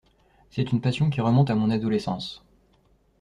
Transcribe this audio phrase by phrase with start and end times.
[0.49, 2.41] C’est une passion qui remonte à mon adolescence.